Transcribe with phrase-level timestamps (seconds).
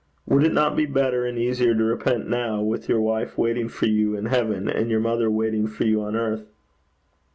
[0.25, 3.85] Would it not be better and easier to repent now, with your wife waiting for
[3.85, 6.47] you in heaven, and your mother waiting for you on earth?'